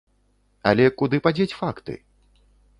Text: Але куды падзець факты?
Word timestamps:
Але 0.69 0.87
куды 1.03 1.21
падзець 1.27 1.49
факты? 1.61 1.93